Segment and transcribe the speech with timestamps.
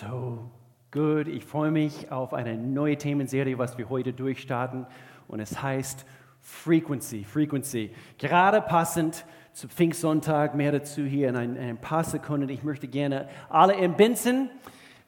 [0.00, 0.48] So
[0.92, 1.26] gut.
[1.26, 4.86] Ich freue mich auf eine neue Themenserie, was wir heute durchstarten.
[5.26, 6.06] Und es heißt
[6.40, 7.24] Frequency.
[7.24, 7.90] Frequency.
[8.16, 10.54] Gerade passend zu Pfingstsonntag.
[10.54, 12.48] Mehr dazu hier in ein, ein paar Sekunden.
[12.48, 14.50] Ich möchte gerne alle in Binzen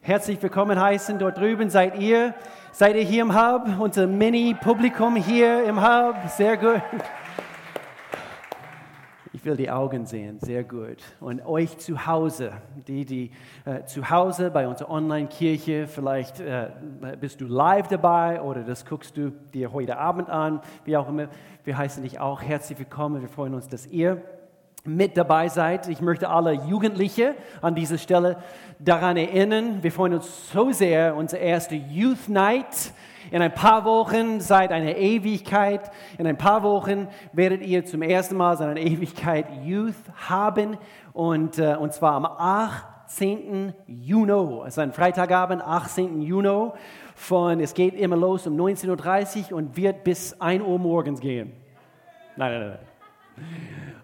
[0.03, 1.21] herzlich willkommen heißen.
[1.21, 2.35] Dort drüben seid ihr.
[2.73, 3.69] Seid ihr hier im Hub?
[3.79, 6.17] Unser Mini-Publikum hier im Hub.
[6.37, 6.83] Sehr gut.
[9.41, 10.99] Ich will die Augen sehen, sehr gut.
[11.19, 12.53] Und euch zu Hause,
[12.87, 13.31] die, die
[13.65, 16.69] äh, zu Hause bei unserer Online-Kirche, vielleicht äh,
[17.19, 21.29] bist du live dabei oder das guckst du dir heute Abend an, wie auch immer.
[21.65, 23.23] Wir heißen dich auch herzlich willkommen.
[23.23, 24.21] Wir freuen uns, dass ihr
[24.85, 25.89] mit dabei seid.
[25.89, 28.37] Ich möchte alle Jugendliche an dieser Stelle
[28.79, 29.83] daran erinnern.
[29.83, 32.93] Wir freuen uns so sehr, unsere erste Youth Night
[33.31, 38.37] in ein paar Wochen, seit einer Ewigkeit, in ein paar Wochen werdet ihr zum ersten
[38.37, 39.95] Mal seit einer Ewigkeit Youth
[40.29, 40.77] haben
[41.13, 43.75] und, äh, und zwar am 18.
[43.87, 46.23] Juni, es ist ein Freitagabend, 18.
[46.23, 46.71] Juni,
[47.15, 51.53] von, es geht immer los um 19.30 Uhr und wird bis 1 Uhr morgens gehen.
[52.37, 52.79] Nein, nein, nein.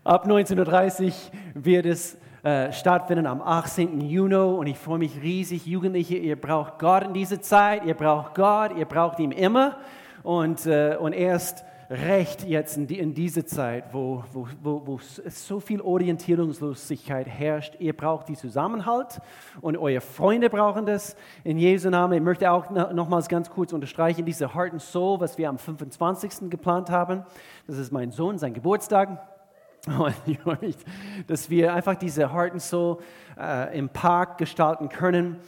[0.05, 1.13] Ab 19.30 Uhr
[1.55, 4.01] wird es äh, stattfinden am 18.
[4.01, 5.67] Juni und ich freue mich riesig.
[5.67, 9.79] Jugendliche, ihr braucht Gott in dieser Zeit, ihr braucht Gott, ihr braucht ihn immer
[10.23, 15.01] und, äh, und erst recht jetzt in, die, in dieser Zeit, wo, wo, wo, wo
[15.29, 17.75] so viel Orientierungslosigkeit herrscht.
[17.81, 19.21] Ihr braucht die Zusammenhalt
[19.61, 22.13] und eure Freunde brauchen das in Jesu Namen.
[22.13, 26.49] Ich möchte auch nochmals ganz kurz unterstreichen, diese Heart and Soul, was wir am 25.
[26.49, 27.25] geplant haben.
[27.67, 29.36] Das ist mein Sohn, sein Geburtstag.
[31.27, 32.99] dass wir einfach diese Heart and Soul
[33.39, 35.39] äh, im Park gestalten können.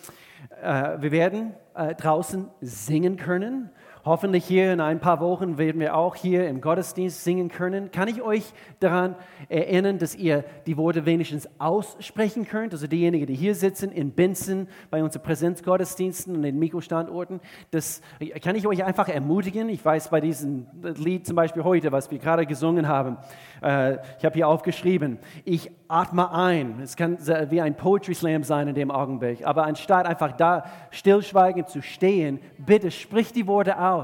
[0.62, 3.70] Äh, wir werden äh, draußen singen können.
[4.08, 7.90] Hoffentlich hier in ein paar Wochen werden wir auch hier im Gottesdienst singen können.
[7.90, 9.16] Kann ich euch daran
[9.50, 12.72] erinnern, dass ihr die Worte wenigstens aussprechen könnt?
[12.72, 17.40] Also diejenigen, die hier sitzen in Binzen bei unseren Präsenzgottesdiensten und den Mikrostandorten.
[17.70, 18.00] Das
[18.42, 19.68] kann ich euch einfach ermutigen.
[19.68, 23.18] Ich weiß bei diesem Lied zum Beispiel heute, was wir gerade gesungen haben,
[23.62, 26.80] äh, ich habe hier aufgeschrieben, ich atme ein.
[26.82, 27.18] Es kann
[27.50, 29.46] wie ein Poetry Slam sein in dem Augenblick.
[29.46, 33.97] Aber anstatt einfach da stillschweigend zu stehen, bitte sprich die Worte aus.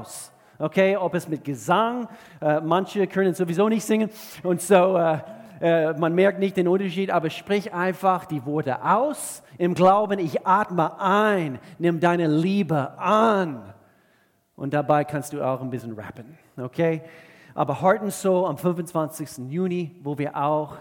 [0.57, 2.07] Okay, ob es mit Gesang,
[2.41, 4.09] äh, manche können sowieso nicht singen
[4.41, 5.19] und so, äh,
[5.61, 10.45] äh, man merkt nicht den Unterschied, aber sprich einfach die Worte aus im Glauben, ich
[10.45, 13.73] atme ein, nimm deine Liebe an.
[14.55, 17.01] Und dabei kannst du auch ein bisschen rappen, okay?
[17.53, 19.49] Aber Heart and Soul am 25.
[19.49, 20.77] Juni, wo wir auch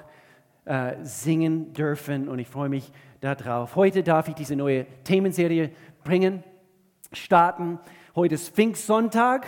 [0.65, 3.77] äh, singen dürfen und ich freue mich darauf.
[3.77, 5.71] Heute darf ich diese neue Themenserie
[6.05, 6.45] bringen,
[7.13, 7.79] starten.
[8.17, 9.45] Heute ist Pfingstsonntag.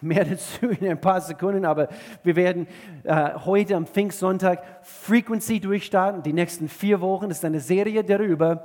[0.00, 1.90] Mehr dazu in ein paar Sekunden, aber
[2.24, 2.66] wir werden
[3.04, 6.22] äh, heute am Pfingstsonntag Frequency durchstarten.
[6.22, 8.64] Die nächsten vier Wochen ist eine Serie darüber,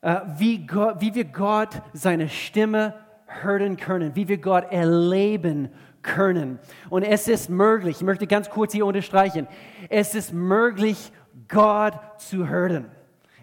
[0.00, 2.94] äh, wie, Gott, wie wir Gott seine Stimme
[3.26, 5.68] hören können, wie wir Gott erleben
[6.02, 6.58] können.
[6.88, 9.46] Und es ist möglich, ich möchte ganz kurz hier unterstreichen,
[9.88, 11.12] es ist möglich,
[11.46, 12.86] Gott zu hören.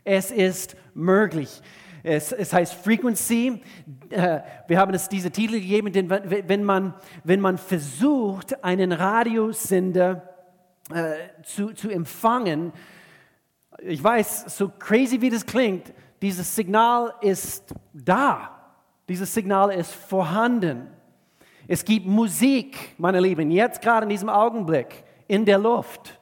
[0.04, 1.62] Es ist möglich.
[2.04, 3.62] Es, es heißt Frequency.
[4.10, 10.24] Äh, wir haben es diese Titel gegeben, denn wenn man, wenn man versucht, einen Radiosender
[10.94, 12.72] äh, zu, zu empfangen,
[13.80, 18.52] ich weiß, so crazy wie das klingt, dieses Signal ist da.
[19.08, 20.88] Dieses Signal ist vorhanden.
[21.68, 26.20] Es gibt Musik, meine Lieben, jetzt gerade in diesem Augenblick in der Luft.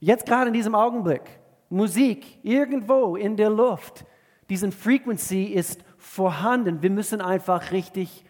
[0.00, 1.22] Jetzt gerade in diesem Augenblick.
[1.68, 4.04] Musik irgendwo in der Luft.
[4.48, 6.82] Diese Frequency ist vorhanden.
[6.82, 8.24] Wir müssen einfach richtig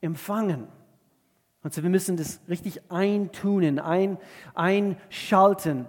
[0.00, 0.68] empfangen.
[1.62, 4.18] Und so wir müssen das richtig eintunen, ein,
[4.54, 5.86] einschalten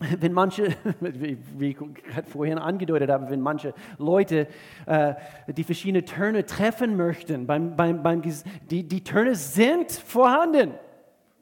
[0.20, 4.46] wenn manche, wie ich gerade vorhin angedeutet habe, wenn manche Leute
[4.86, 5.14] äh,
[5.48, 8.22] die verschiedenen Töne treffen möchten, beim, beim, beim,
[8.70, 10.74] die, die Töne sind vorhanden.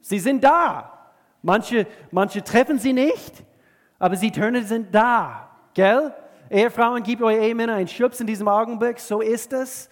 [0.01, 0.93] Sie sind da.
[1.43, 3.43] Manche, manche treffen sie nicht,
[3.99, 5.49] aber die Töne sind da.
[5.73, 6.13] Gell?
[6.49, 8.99] Ehefrauen, gebt eure Ehemänner einen Schubs in diesem Augenblick.
[8.99, 9.89] So ist es.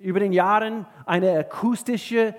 [0.02, 2.34] über den Jahren eine akustische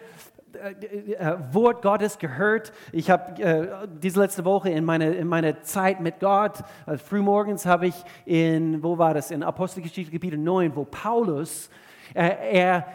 [0.54, 2.72] äh, äh, Wort Gottes gehört.
[2.92, 7.66] Ich habe äh, diese letzte Woche in meiner in meine Zeit mit Gott, äh, frühmorgens
[7.66, 7.94] habe ich
[8.24, 11.70] in, wo war das, in Apostelgeschichte Kapitel 9, wo Paulus,
[12.12, 12.88] er,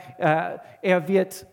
[0.81, 1.47] er wird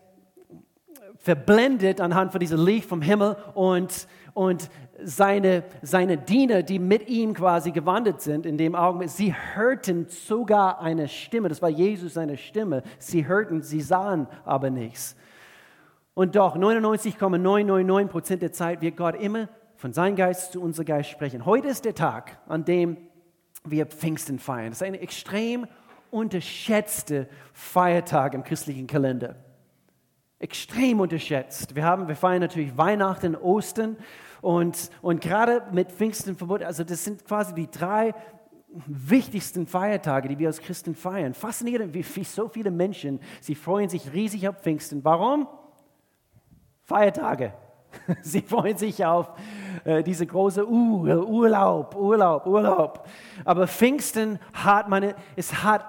[1.19, 4.69] verblendet anhand von diesem Licht vom Himmel und, und
[5.05, 10.81] seine, seine Diener, die mit ihm quasi gewandert sind in dem Augenblick, sie hörten sogar
[10.81, 15.17] eine Stimme, das war Jesus seine Stimme, sie hörten, sie sahen aber nichts.
[16.15, 21.11] Und doch 99,999 Prozent der Zeit wird Gott immer von seinem Geist zu unserem Geist
[21.11, 21.47] sprechen.
[21.47, 22.97] Heute ist der Tag, an dem
[23.65, 24.71] wir Pfingsten feiern.
[24.71, 25.67] Das ist ein extrem
[26.11, 29.37] unterschätzter Feiertag im christlichen Kalender.
[30.39, 31.75] Extrem unterschätzt.
[31.75, 33.97] Wir, haben, wir feiern natürlich Weihnachten, Ostern
[34.43, 36.67] und, und gerade mit Pfingsten verbunden.
[36.67, 38.13] Also das sind quasi die drei
[38.87, 41.33] wichtigsten Feiertage, die wir als Christen feiern.
[41.33, 45.05] Faszinierend, wie, wie so viele Menschen, sie freuen sich riesig auf Pfingsten.
[45.05, 45.47] Warum?
[46.85, 47.55] Feiertage.
[48.23, 49.31] Sie freuen sich auf
[49.85, 53.07] äh, diese große Ur, Urlaub, Urlaub, Urlaub.
[53.45, 55.85] Aber Pfingsten hat meine, es hat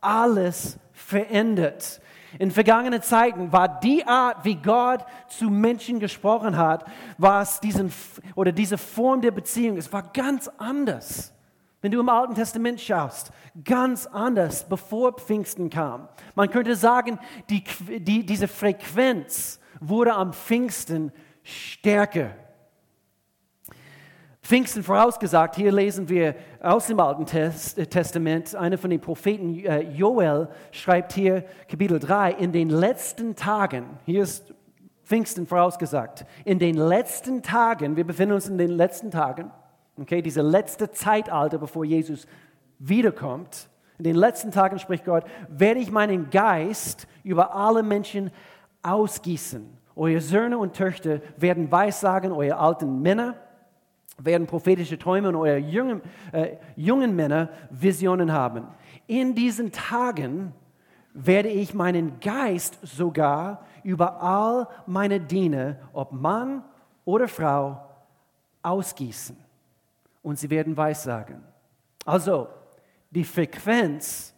[0.00, 2.00] alles verändert.
[2.38, 6.84] In vergangenen Zeiten war die Art, wie Gott zu Menschen gesprochen hat,
[7.18, 7.92] war es diesen,
[8.34, 11.32] oder diese Form der Beziehung, es war ganz anders.
[11.80, 13.30] Wenn du im Alten Testament schaust,
[13.62, 16.08] ganz anders, bevor Pfingsten kam.
[16.34, 17.18] Man könnte sagen,
[17.50, 17.62] die,
[17.98, 22.30] die, diese Frequenz wurde am Pfingsten stärker.
[24.44, 30.48] Pfingsten vorausgesagt, hier lesen wir aus dem Alten Testament, einer von den Propheten, äh, Joel,
[30.70, 34.52] schreibt hier Kapitel 3, in den letzten Tagen, hier ist
[35.02, 39.50] Pfingsten vorausgesagt, in den letzten Tagen, wir befinden uns in den letzten Tagen,
[39.98, 42.26] okay, diese letzte Zeitalter, bevor Jesus
[42.78, 48.30] wiederkommt, in den letzten Tagen spricht Gott, werde ich meinen Geist über alle Menschen
[48.82, 49.66] ausgießen.
[49.96, 53.36] Eure Söhne und Töchter werden Weissagen, eure alten Männer
[54.18, 56.02] werden prophetische Träume und eure jungen,
[56.32, 58.66] äh, jungen Männer Visionen haben.
[59.06, 60.52] In diesen Tagen
[61.12, 66.64] werde ich meinen Geist sogar über all meine Diener, ob Mann
[67.04, 67.80] oder Frau,
[68.62, 69.36] ausgießen.
[70.22, 71.42] Und sie werden Weissagen.
[72.04, 72.48] Also,
[73.10, 74.34] die Frequenz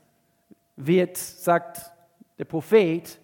[0.76, 1.93] wird, sagt
[2.38, 3.19] der Prophet,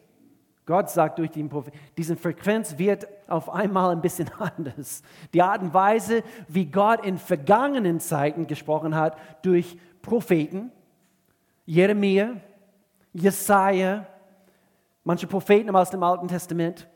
[0.64, 5.02] Gott sagt durch den Prophet, diese Frequenz wird auf einmal ein bisschen anders.
[5.34, 10.70] Die Art und Weise, wie Gott in vergangenen Zeiten gesprochen hat, durch Propheten,
[11.66, 12.36] Jeremia,
[13.12, 14.06] Jesaja,
[15.04, 16.88] manche Propheten aus dem Alten Testament,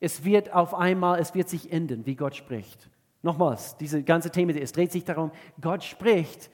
[0.00, 2.90] es wird auf einmal, es wird sich ändern, wie Gott spricht.
[3.22, 6.50] Nochmals, diese ganze Thema, es dreht sich darum, Gott spricht,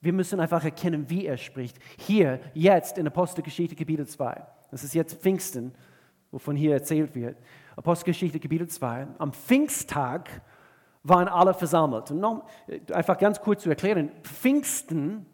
[0.00, 1.76] wir müssen einfach erkennen, wie er spricht.
[1.96, 4.44] Hier, jetzt in Apostelgeschichte Kapitel 2.
[4.70, 5.72] Das ist jetzt Pfingsten
[6.30, 7.36] wovon hier erzählt wird.
[7.76, 9.08] Apostelgeschichte Kapitel 2.
[9.18, 10.42] Am Pfingsttag
[11.02, 12.10] waren alle versammelt.
[12.10, 15.26] Und noch, äh, einfach ganz kurz zu erklären, Pfingsten,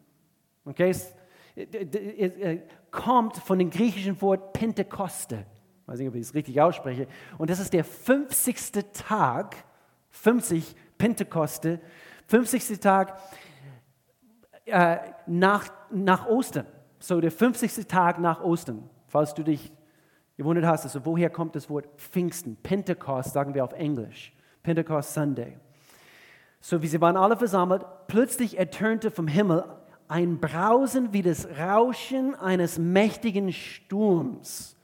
[0.65, 1.15] okay, ist,
[1.57, 2.61] äh,
[2.91, 5.47] kommt von dem griechischen Wort Pentekoste.
[5.83, 7.07] Ich weiß nicht, ob ich es richtig ausspreche.
[7.39, 8.93] Und das ist der 50.
[8.93, 9.65] Tag,
[10.11, 11.81] 50 Pentekoste,
[12.27, 12.81] 50.
[12.81, 13.19] Tag
[14.65, 16.67] äh, nach, nach Ostern.
[16.99, 17.87] So der 50.
[17.87, 19.73] Tag nach Ostern, falls du dich
[20.37, 22.57] gewundert hast, also woher kommt das Wort Pfingsten?
[22.57, 24.33] Pentecost sagen wir auf Englisch.
[24.63, 25.57] Pentecost Sunday.
[26.61, 29.65] So wie sie waren alle versammelt, plötzlich ertönte vom Himmel
[30.09, 34.77] ein Brausen wie das Rauschen eines mächtigen Sturms.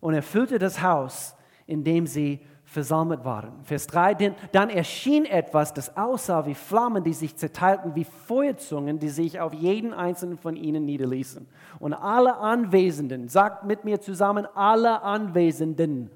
[0.00, 2.40] Und erfüllte das Haus, in dem sie
[2.74, 3.52] versammelt waren.
[3.62, 9.08] Vers 3, dann erschien etwas, das aussah wie Flammen, die sich zerteilten, wie Feuerzungen, die
[9.08, 11.46] sich auf jeden einzelnen von ihnen niederließen.
[11.78, 16.10] Und alle Anwesenden, sagt mit mir zusammen, alle Anwesenden.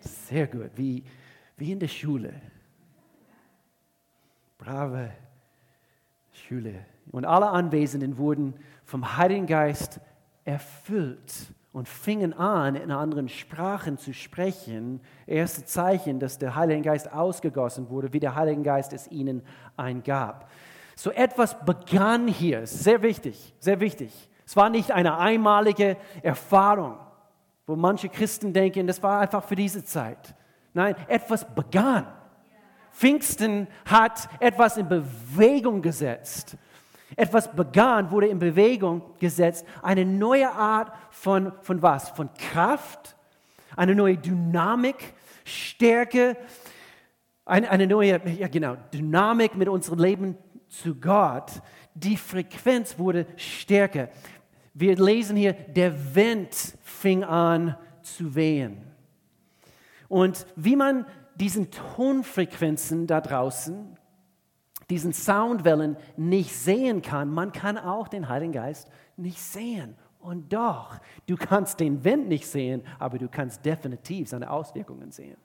[0.00, 1.04] Sehr gut, wie,
[1.56, 2.34] wie in der Schule.
[4.58, 5.12] Brave
[6.32, 6.74] Schule.
[7.12, 10.00] Und alle Anwesenden wurden vom Heiligen Geist
[10.44, 15.00] erfüllt und fingen an, in anderen Sprachen zu sprechen.
[15.26, 19.42] Erste Zeichen, dass der Heilige Geist ausgegossen wurde, wie der Heilige Geist es ihnen
[19.76, 20.50] eingab.
[20.96, 24.28] So etwas begann hier, sehr wichtig, sehr wichtig.
[24.46, 26.96] Es war nicht eine einmalige Erfahrung,
[27.66, 30.34] wo manche Christen denken, das war einfach für diese Zeit.
[30.72, 32.06] Nein, etwas begann.
[32.92, 36.56] Pfingsten hat etwas in Bewegung gesetzt.
[37.16, 39.66] Etwas begann, wurde in Bewegung gesetzt.
[39.82, 42.10] Eine neue Art von, von was?
[42.10, 43.16] Von Kraft,
[43.76, 46.36] eine neue Dynamik, Stärke,
[47.44, 50.36] eine, eine neue ja genau, Dynamik mit unserem Leben
[50.68, 51.50] zu Gott.
[51.94, 54.10] Die Frequenz wurde stärker.
[54.74, 58.82] Wir lesen hier, der Wind fing an zu wehen.
[60.08, 63.97] Und wie man diesen Tonfrequenzen da draußen,
[64.90, 69.96] diesen Soundwellen nicht sehen kann, man kann auch den Heiligen Geist nicht sehen.
[70.20, 75.36] Und doch, du kannst den Wind nicht sehen, aber du kannst definitiv seine Auswirkungen sehen.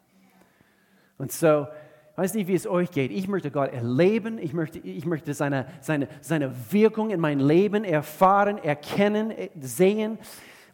[1.18, 1.68] Und so,
[2.12, 3.12] ich weiß nicht, wie es euch geht.
[3.12, 4.38] Ich möchte Gott erleben.
[4.38, 10.20] Ich möchte, ich möchte seine, seine, seine Wirkung in mein Leben erfahren, erkennen, sehen.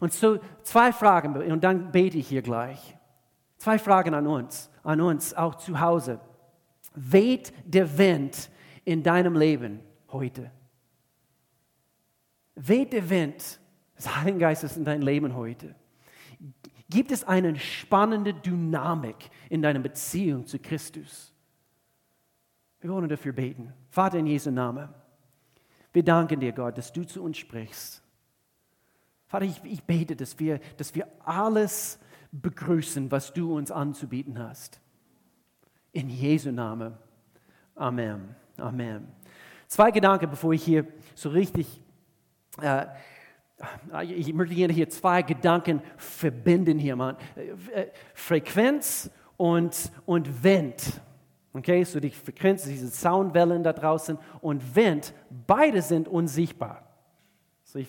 [0.00, 2.96] Und so zwei Fragen, und dann bete ich hier gleich.
[3.56, 6.20] Zwei Fragen an uns, an uns, auch zu Hause.
[6.94, 8.50] Weht der Wind
[8.84, 10.50] in deinem Leben heute?
[12.54, 13.60] Weht der Wind
[13.96, 15.74] des Heiligen Geistes in dein Leben heute?
[16.88, 21.32] Gibt es eine spannende Dynamik in deiner Beziehung zu Christus?
[22.80, 23.72] Wir wollen dafür beten.
[23.90, 24.88] Vater in Jesu Namen,
[25.92, 28.02] wir danken dir, Gott, dass du zu uns sprichst.
[29.26, 31.98] Vater, ich, ich bete, dass wir, dass wir alles
[32.32, 34.80] begrüßen, was du uns anzubieten hast.
[35.92, 36.94] In Jesu Namen.
[37.74, 38.34] Amen.
[38.60, 39.08] Amen.
[39.66, 41.80] Zwei Gedanken, bevor ich hier so richtig,
[42.60, 42.86] äh,
[44.04, 47.16] ich möchte gerne hier zwei Gedanken verbinden hier, Mann.
[47.36, 51.00] Äh, Frequenz und, und Wind.
[51.52, 55.14] Okay, so die Frequenz, diese Soundwellen da draußen und Wind,
[55.46, 56.82] beide sind unsichtbar.
[57.64, 57.88] So ich,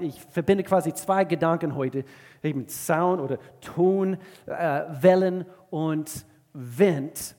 [0.00, 2.04] ich, verbinde quasi zwei Gedanken heute,
[2.42, 7.36] eben Sound oder Ton, äh, und Wind.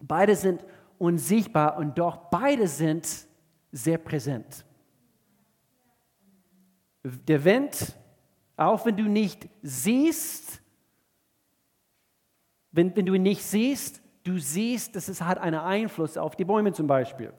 [0.00, 0.64] Beide sind
[1.02, 3.26] unsichtbar und doch beide sind
[3.72, 4.64] sehr präsent.
[7.02, 7.96] Der Wind,
[8.56, 10.62] auch wenn du nicht siehst,
[12.70, 16.44] wenn, wenn du ihn nicht siehst, du siehst, dass es hat einen Einfluss auf die
[16.44, 17.32] Bäume zum Beispiel.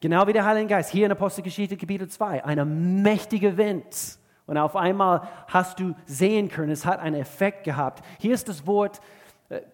[0.00, 4.18] Genau wie der Heilige Geist, hier in Apostelgeschichte Kapitel 2, eine mächtige Wind.
[4.46, 8.04] Und auf einmal hast du sehen können, es hat einen Effekt gehabt.
[8.18, 9.00] Hier ist das Wort,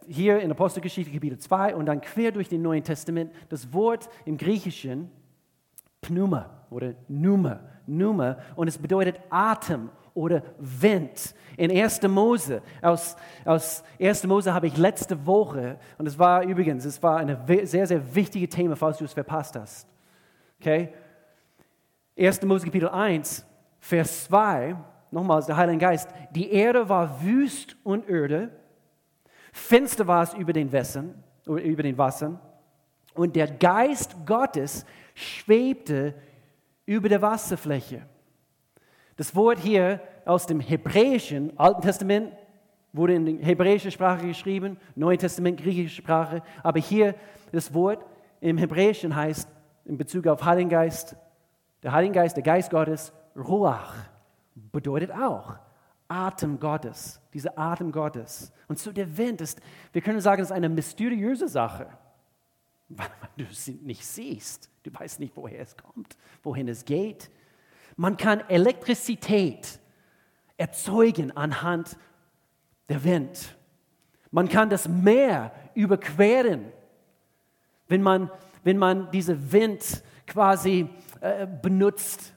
[0.07, 4.37] hier in Apostelgeschichte Kapitel 2 und dann quer durch den Neuen Testament, das Wort im
[4.37, 5.11] Griechischen
[6.01, 11.35] Pneuma oder Numa, Numa und es bedeutet Atem oder Wind.
[11.57, 12.03] In 1.
[12.03, 14.27] Mose, aus, aus 1.
[14.27, 18.51] Mose habe ich letzte Woche, und es war übrigens, es war ein sehr, sehr wichtiges
[18.51, 19.89] Thema, falls du es verpasst hast.
[20.61, 20.93] Okay?
[22.19, 22.43] 1.
[22.43, 23.47] Mose Kapitel 1,
[23.79, 24.77] Vers 2,
[25.13, 26.09] nochmals der Heilige Geist.
[26.33, 28.51] Die Erde war wüst und öde,
[29.53, 32.39] finster war es über den Wässern, über den Wassern,
[33.15, 36.15] und der Geist Gottes schwebte
[36.87, 38.03] über der Wasserfläche.
[39.17, 42.33] Das Wort hier aus dem Hebräischen, Alten Testament,
[42.93, 47.15] wurde in der hebräischen Sprache geschrieben, Neuen Testament griechische Sprache, aber hier
[47.53, 48.05] das Wort
[48.41, 49.49] im Hebräischen heißt
[49.85, 51.17] in Bezug auf Heiligen Geist,
[51.83, 53.95] der Heilige Geist, der Geist Gottes, Ruach,
[54.55, 55.57] bedeutet auch
[56.09, 58.53] Atem Gottes, dieser Atem Gottes.
[58.67, 59.61] Und so der Wind ist,
[59.93, 61.89] wir können sagen, es ist eine mysteriöse Sache,
[62.89, 64.71] weil du es nicht siehst.
[64.83, 67.31] Du weißt nicht, woher es kommt, wohin es geht.
[67.97, 69.81] Man kann Elektrizität
[70.57, 71.99] erzeugen anhand
[72.89, 73.57] der Wind.
[74.31, 76.73] Man kann das Meer überqueren,
[77.89, 78.31] wenn man
[78.69, 80.91] wenn man diesen Wind quasi
[81.23, 82.35] äh, benutzt.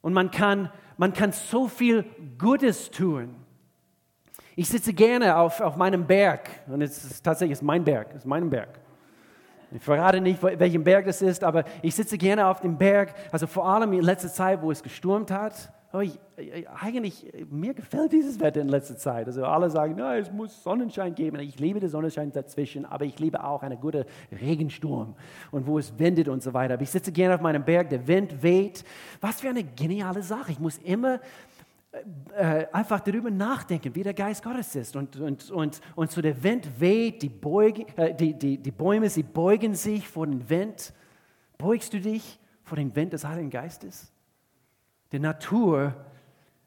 [0.00, 2.04] Und man kann, man kann so viel
[2.38, 3.36] Gutes tun.
[4.56, 8.26] Ich sitze gerne auf, auf meinem Berg und es ist tatsächlich mein Berg, es ist
[8.26, 8.78] mein Berg.
[9.72, 13.48] Ich verrate nicht, welchen Berg das ist, aber ich sitze gerne auf dem Berg, also
[13.48, 15.72] vor allem in letzter Zeit, wo es gestürmt hat.
[15.94, 16.18] Aber ich,
[16.82, 19.28] eigentlich, mir gefällt dieses Wetter in letzter Zeit.
[19.28, 21.38] Also alle sagen, na, es muss Sonnenschein geben.
[21.38, 25.14] Ich liebe den Sonnenschein dazwischen, aber ich liebe auch einen guten Regensturm
[25.52, 26.74] und wo es windet und so weiter.
[26.74, 28.82] Aber ich sitze gerne auf meinem Berg, der Wind weht.
[29.20, 30.50] Was für eine geniale Sache.
[30.50, 31.20] Ich muss immer
[32.34, 34.96] äh, einfach darüber nachdenken, wie der Geist Gottes ist.
[34.96, 39.08] Und, und, und, und so der Wind weht, die, Beuge, äh, die, die, die Bäume,
[39.08, 40.92] sie beugen sich vor dem Wind.
[41.56, 44.10] Beugst du dich vor dem Wind des Heiligen Geistes?
[45.14, 45.94] Die Natur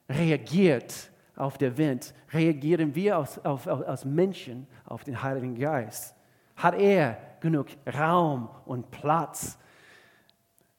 [0.08, 2.14] reagiert auf den Wind.
[2.32, 6.16] Reagieren wir als, auf, als Menschen auf den Heiligen Geist?
[6.56, 9.60] Hat er genug Raum und Platz,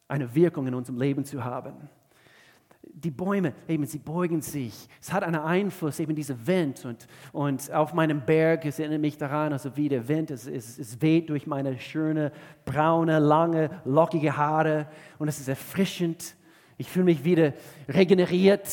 [0.08, 1.90] eine Wirkung in unserem Leben zu haben?
[2.82, 4.88] die Bäume, eben, sie beugen sich.
[5.00, 6.84] Es hat einen Einfluss, eben dieser Wind.
[6.84, 10.78] Und, und auf meinem Berg, es erinnert mich daran, also wie der Wind, es, es,
[10.78, 12.32] es weht durch meine schöne,
[12.64, 14.88] braune, lange, lockige Haare.
[15.18, 16.34] Und es ist erfrischend.
[16.80, 17.54] Ich fühle mich wieder
[17.88, 18.68] regeneriert.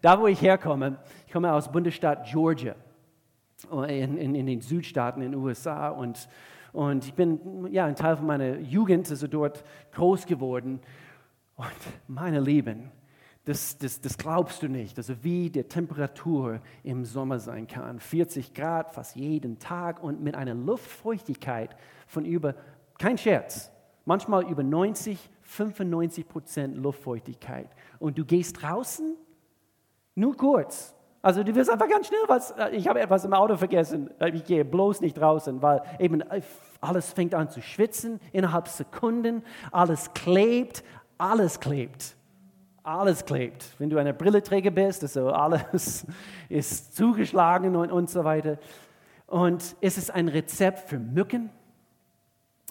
[0.00, 2.76] Da, wo ich herkomme, ich komme aus Bundesstaat Georgia,
[3.88, 5.88] in, in, in den Südstaaten in den USA.
[5.88, 6.28] Und,
[6.72, 10.78] und ich bin ja, ein Teil von meiner Jugend, also dort groß geworden.
[11.56, 11.66] Und
[12.06, 12.92] meine Lieben,
[13.44, 17.98] das, das, das glaubst du nicht, also wie die Temperatur im Sommer sein kann.
[17.98, 21.76] 40 Grad fast jeden Tag und mit einer Luftfeuchtigkeit
[22.06, 22.54] von über,
[22.98, 23.72] kein Scherz,
[24.04, 27.68] manchmal über 90, 95 Prozent Luftfeuchtigkeit.
[27.98, 29.14] Und du gehst draußen,
[30.14, 30.94] nur kurz.
[31.22, 34.30] Also du wirst einfach ganz schnell was, äh, ich habe etwas im Auto vergessen, äh,
[34.30, 36.40] ich gehe bloß nicht draußen, weil eben äh,
[36.80, 40.84] alles fängt an zu schwitzen innerhalb Sekunden, alles klebt,
[41.18, 42.16] alles klebt.
[42.82, 43.64] Alles klebt.
[43.80, 46.06] Wenn du eine Brilleträger bist, also alles
[46.48, 48.58] ist zugeschlagen und, und so weiter.
[49.26, 51.50] Und es ist ein Rezept für Mücken.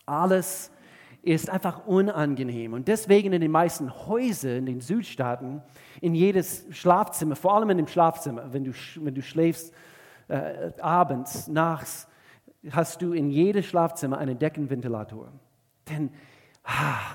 [0.06, 0.72] Alles
[1.26, 2.74] ist einfach unangenehm.
[2.74, 5.64] Und deswegen in den meisten Häusern in den Südstaaten,
[6.00, 9.74] in jedes Schlafzimmer, vor allem in dem Schlafzimmer, wenn du, wenn du schläfst
[10.28, 12.08] äh, abends, nachts,
[12.70, 15.32] hast du in jedes Schlafzimmer einen Deckenventilator.
[15.90, 16.12] Denn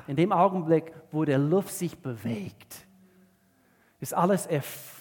[0.09, 2.87] in dem Augenblick, wo der Luft sich bewegt,
[4.01, 4.49] ist alles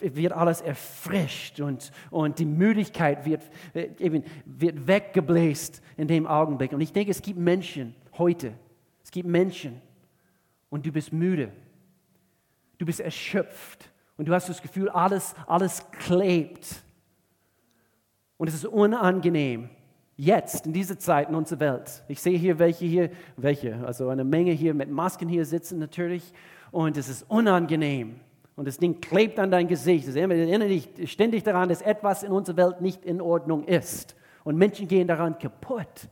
[0.01, 3.41] wird alles erfrischt und, und die Müdigkeit wird,
[3.73, 3.89] äh,
[4.45, 6.73] wird weggebläst in dem Augenblick.
[6.73, 8.53] Und ich denke, es gibt Menschen heute,
[9.09, 9.81] es gibt Menschen
[10.69, 11.51] und du bist müde,
[12.77, 16.83] du bist erschöpft und du hast das Gefühl, alles, alles klebt
[18.37, 19.71] und es ist unangenehm
[20.15, 22.03] jetzt, in dieser Zeit in unserer Welt.
[22.07, 26.31] Ich sehe hier welche hier, welche, also eine Menge hier mit Masken hier sitzen natürlich
[26.69, 28.19] und es ist unangenehm.
[28.55, 30.07] Und das Ding klebt an dein Gesicht.
[30.07, 34.15] Es erinnert dich ständig daran, dass etwas in unserer Welt nicht in Ordnung ist.
[34.43, 36.09] Und Menschen gehen daran kaputt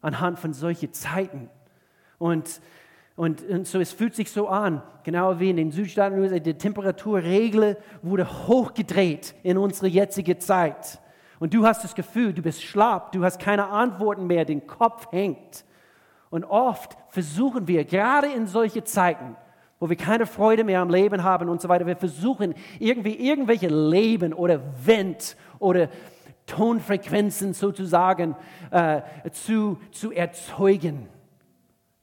[0.00, 1.50] anhand von solchen Zeiten.
[2.24, 2.62] Und,
[3.16, 7.76] und, und so, es fühlt sich so an, genau wie in den Südstaaten, die Temperaturregel
[8.00, 11.00] wurde hochgedreht in unsere jetzige Zeit.
[11.38, 15.12] Und du hast das Gefühl, du bist schlapp, du hast keine Antworten mehr, den Kopf
[15.12, 15.66] hängt.
[16.30, 19.36] Und oft versuchen wir, gerade in solche Zeiten,
[19.78, 23.68] wo wir keine Freude mehr am Leben haben und so weiter, wir versuchen irgendwie irgendwelche
[23.68, 25.90] Leben oder Wind oder
[26.46, 28.34] Tonfrequenzen sozusagen
[28.70, 31.10] äh, zu, zu erzeugen,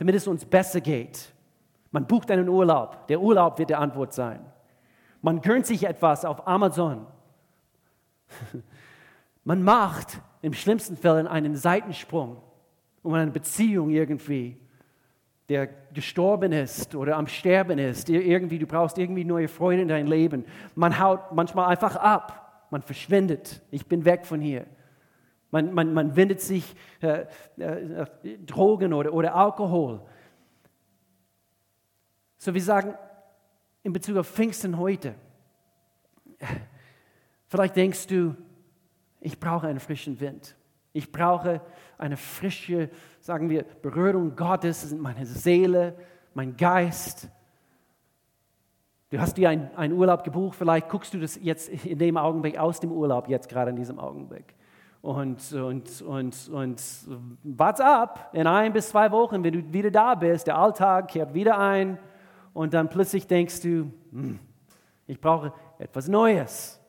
[0.01, 1.31] damit es uns besser geht.
[1.91, 4.43] Man bucht einen Urlaub, der Urlaub wird die Antwort sein.
[5.21, 7.05] Man gönnt sich etwas auf Amazon.
[9.43, 12.37] Man macht im schlimmsten Fall einen Seitensprung,
[13.03, 14.57] um eine Beziehung irgendwie,
[15.49, 20.07] der gestorben ist oder am Sterben ist, irgendwie, du brauchst irgendwie neue Freude in dein
[20.07, 20.45] Leben.
[20.73, 24.65] Man haut manchmal einfach ab, man verschwindet, ich bin weg von hier.
[25.51, 27.25] Man, man, man wendet sich äh,
[27.57, 28.05] äh,
[28.45, 30.01] Drogen oder, oder Alkohol.
[32.37, 32.95] So wir sagen
[33.83, 35.13] in Bezug auf Pfingsten heute,
[37.47, 38.35] vielleicht denkst du,
[39.19, 40.55] ich brauche einen frischen Wind.
[40.93, 41.61] Ich brauche
[41.97, 45.95] eine frische, sagen wir, Berührung Gottes in meine Seele,
[46.33, 47.29] mein Geist.
[49.09, 52.79] Du hast dir einen Urlaub gebucht, vielleicht guckst du das jetzt in dem Augenblick aus
[52.79, 54.55] dem Urlaub, jetzt gerade in diesem Augenblick.
[55.01, 56.81] Und, und, und, und
[57.43, 61.33] warte ab, in ein bis zwei Wochen, wenn du wieder da bist, der Alltag kehrt
[61.33, 61.97] wieder ein
[62.53, 64.39] und dann plötzlich denkst du, hm,
[65.07, 66.79] ich brauche etwas Neues.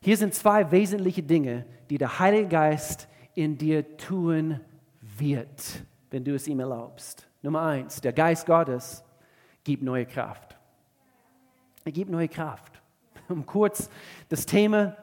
[0.00, 4.60] Hier sind zwei wesentliche Dinge, die der Heilige Geist in dir tun
[5.00, 7.26] wird, wenn du es ihm erlaubst.
[7.40, 9.02] Nummer eins, der Geist Gottes
[9.64, 10.58] gibt neue Kraft.
[11.84, 12.80] Er gibt neue Kraft.
[13.28, 13.88] Um kurz
[14.28, 14.96] das Thema,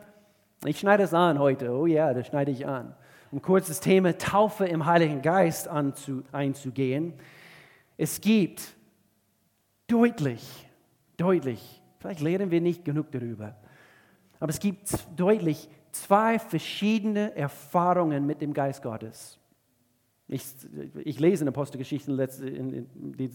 [0.65, 2.95] ich schneide es an heute, oh ja, das schneide ich an.
[3.31, 7.13] Um kurz das Thema Taufe im Heiligen Geist anzu, einzugehen.
[7.97, 8.75] Es gibt
[9.87, 10.67] deutlich,
[11.17, 13.55] deutlich, vielleicht lernen wir nicht genug darüber,
[14.39, 19.37] aber es gibt deutlich zwei verschiedene Erfahrungen mit dem Geist Gottes.
[20.27, 20.43] Ich,
[21.03, 22.87] ich lese in Apostelgeschichten in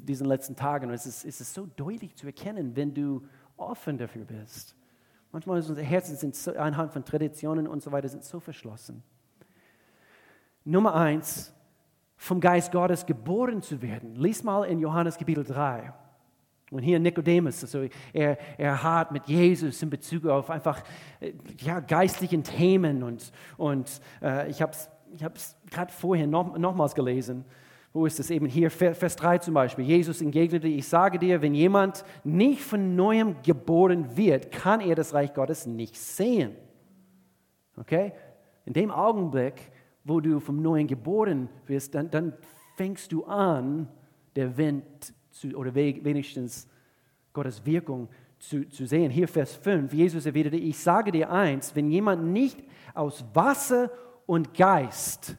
[0.07, 3.23] diesen letzten Tagen und es ist, es ist so deutlich zu erkennen, wenn du
[3.57, 4.77] offen dafür bist.
[5.35, 9.03] Manchmal sind unsere Herzen sind so, anhand von Traditionen und so weiter sind so verschlossen.
[10.65, 11.53] Nummer eins,
[12.17, 14.15] vom Geist Gottes geboren zu werden.
[14.15, 15.93] Lies mal in Johannes Kapitel 3.
[16.71, 20.85] Und hier Nikodemus, also er, er hat mit Jesus in Bezug auf einfach
[21.19, 25.25] äh, ja, geistlichen Themen und, und äh, ich habe es ich
[25.69, 27.45] gerade vorher noch, nochmals gelesen.
[27.95, 28.73] Wo ist es eben hier?
[28.73, 29.85] Vers 3 zum Beispiel.
[29.85, 35.15] Jesus entgegnete, ich sage dir, wenn jemand nicht von neuem geboren wird, kann er das
[35.15, 36.57] Reich Gottes nicht sehen.
[37.77, 38.13] Okay?
[38.65, 39.71] In dem Augenblick,
[40.03, 42.33] wo du vom Neuen geboren wirst, dann, dann
[42.77, 43.89] fängst du an,
[44.35, 46.67] der Wind zu, oder wenigstens
[47.33, 48.09] Gottes Wirkung
[48.41, 49.13] zu, zu sehen.
[49.13, 52.59] Hier Vers 5, Jesus erwiderte, ich sage dir eins, wenn jemand nicht
[52.93, 53.89] aus Wasser
[54.27, 55.37] und Geist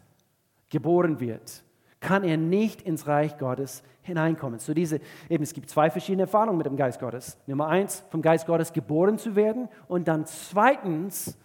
[0.69, 1.64] geboren wird,
[2.05, 4.59] kann er nicht ins Reich Gottes hineinkommen.
[4.59, 7.35] So diese, eben, es gibt zwei verschiedene Erfahrungen mit dem Geist Gottes.
[7.47, 11.35] Nummer eins, vom Geist Gottes geboren zu werden und dann zweitens,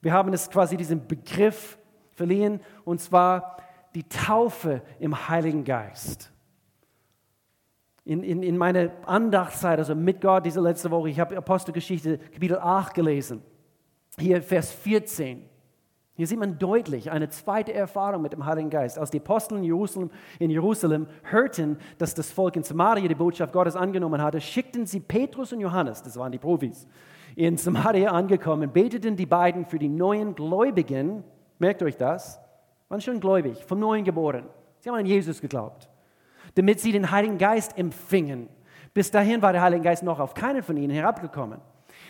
[0.00, 1.78] wir haben es quasi diesen Begriff
[2.14, 3.58] verliehen, und zwar
[3.94, 6.32] die Taufe im Heiligen Geist.
[8.04, 12.58] In, in, in meiner Andachtszeit, also mit Gott diese letzte Woche, ich habe Apostelgeschichte Kapitel
[12.58, 13.40] 8 gelesen.
[14.18, 15.48] Hier Vers 14.
[16.16, 18.98] Hier sieht man deutlich eine zweite Erfahrung mit dem Heiligen Geist.
[18.98, 23.52] Als die Apostel in Jerusalem, in Jerusalem hörten, dass das Volk in Samaria die Botschaft
[23.52, 26.88] Gottes angenommen hatte, schickten sie Petrus und Johannes, das waren die Profis,
[27.34, 31.22] in Samaria angekommen, beteten die beiden für die neuen Gläubigen,
[31.58, 32.40] merkt euch das,
[32.88, 34.46] waren schon gläubig, vom Neuen geboren.
[34.78, 35.90] Sie haben an Jesus geglaubt,
[36.54, 38.48] damit sie den Heiligen Geist empfingen.
[38.94, 41.60] Bis dahin war der Heilige Geist noch auf keinen von ihnen herabgekommen.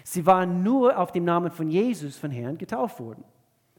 [0.04, 3.24] Sie waren nur auf dem Namen von Jesus von Herrn getauft worden.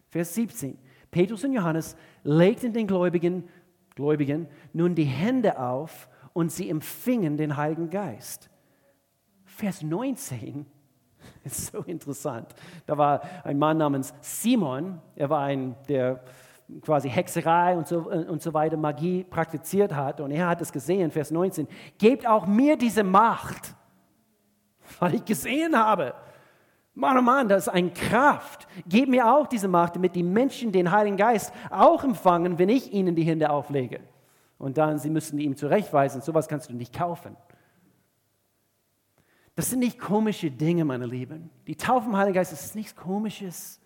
[0.09, 0.77] Vers 17.
[1.11, 3.47] Petrus und Johannes legten den Gläubigen,
[3.95, 8.49] Gläubigen nun die Hände auf und sie empfingen den Heiligen Geist.
[9.45, 10.65] Vers 19
[11.43, 12.53] ist so interessant.
[12.85, 16.23] Da war ein Mann namens Simon, er war ein, der
[16.81, 20.19] quasi Hexerei und so, und so weiter, Magie praktiziert hat.
[20.19, 21.67] Und er hat es gesehen, Vers 19,
[21.97, 23.73] gebt auch mir diese Macht,
[24.99, 26.13] weil ich gesehen habe,
[26.97, 28.67] Mann, oh Mann, das ist eine Kraft.
[28.87, 32.91] Gib mir auch diese Macht, damit die Menschen den Heiligen Geist auch empfangen, wenn ich
[32.91, 33.99] ihnen die Hände auflege.
[34.57, 36.21] Und dann, sie müssen ihm zurechtweisen.
[36.21, 37.37] Sowas kannst du nicht kaufen.
[39.53, 41.51] Das sind nicht komische Dinge, meine Lieben.
[41.67, 43.79] Die Taufe im Heiligen Geist ist nichts Komisches.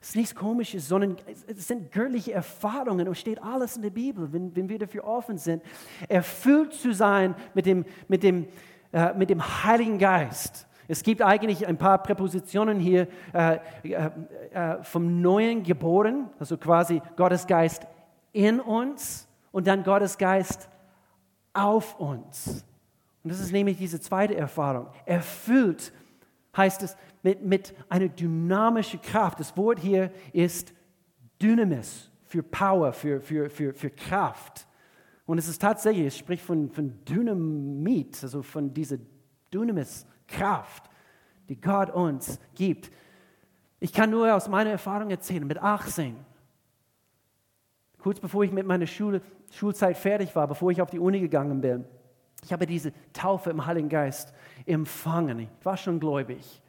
[0.00, 4.32] Es ist nichts Komisches, sondern es sind göttliche Erfahrungen und steht alles in der Bibel,
[4.32, 5.62] wenn, wenn wir dafür offen sind,
[6.08, 8.48] erfüllt zu sein mit dem, mit dem,
[8.92, 10.66] äh, mit dem Heiligen Geist.
[10.90, 14.10] Es gibt eigentlich ein paar Präpositionen hier äh, äh,
[14.50, 17.86] äh, vom Neuen geboren, also quasi Gottes Geist
[18.32, 20.68] in uns und dann Gottes Geist
[21.52, 22.64] auf uns.
[23.22, 24.88] Und das ist nämlich diese zweite Erfahrung.
[25.04, 25.92] Erfüllt
[26.56, 29.38] heißt es mit, mit einer dynamischen Kraft.
[29.38, 30.72] Das Wort hier ist
[31.40, 34.66] Dynamis, für Power, für, für, für, für Kraft.
[35.24, 38.96] Und es ist tatsächlich, es spricht von, von Dynamit, also von dieser
[39.54, 40.84] Dynamis, Kraft,
[41.48, 42.90] die Gott uns gibt.
[43.80, 46.16] Ich kann nur aus meiner Erfahrung erzählen, mit 18,
[47.98, 51.60] kurz bevor ich mit meiner Schule, Schulzeit fertig war, bevor ich auf die Uni gegangen
[51.60, 51.84] bin,
[52.42, 54.32] ich habe diese Taufe im Heiligen Geist
[54.66, 55.40] empfangen.
[55.40, 56.62] Ich war schon gläubig.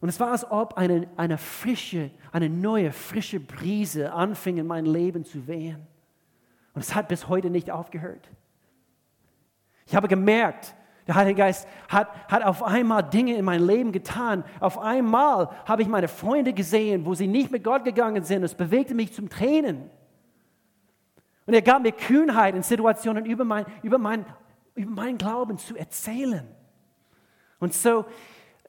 [0.00, 4.86] Und es war, als ob eine, eine frische, eine neue, frische Brise anfing, in mein
[4.86, 5.84] Leben zu wehen.
[6.74, 8.30] Und es hat bis heute nicht aufgehört.
[9.86, 10.74] Ich habe gemerkt,
[11.08, 14.44] der Heilige Geist hat, hat auf einmal Dinge in mein Leben getan.
[14.60, 18.42] Auf einmal habe ich meine Freunde gesehen, wo sie nicht mit Gott gegangen sind.
[18.42, 19.90] Es bewegte mich zum Tränen.
[21.46, 24.26] Und er gab mir Kühnheit in Situationen über, mein, über, mein,
[24.74, 26.46] über meinen Glauben zu erzählen.
[27.58, 28.04] Und so,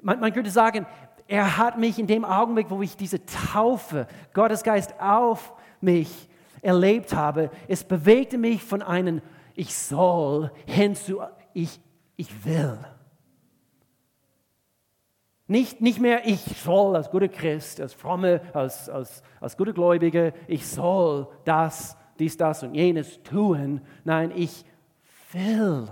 [0.02, 0.86] man, man könnte sagen,
[1.28, 6.30] er hat mich in dem Augenblick, wo ich diese Taufe, Gottes Geist auf mich
[6.62, 9.22] erlebt habe, es bewegte mich von einem
[9.56, 11.22] Ich soll hin zu
[11.54, 11.82] Ich
[12.20, 12.78] ich will.
[15.48, 20.34] Nicht, nicht mehr, ich soll als guter Christ, als fromme, als, als, als guter Gläubige,
[20.48, 23.82] ich soll das, dies, das und jenes tun.
[24.04, 24.66] Nein, ich
[25.32, 25.88] will.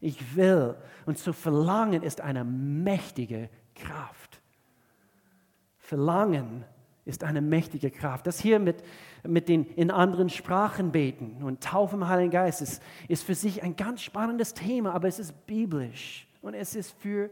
[0.00, 0.76] Ich will.
[1.04, 4.40] Und zu verlangen ist eine mächtige Kraft.
[5.78, 6.64] Verlangen
[7.04, 8.26] ist eine mächtige Kraft.
[8.28, 8.84] Das hier mit,
[9.28, 13.62] mit den in anderen Sprachen beten und Taufe im Heiligen Geist ist, ist für sich
[13.62, 17.30] ein ganz spannendes Thema, aber es ist biblisch und es ist für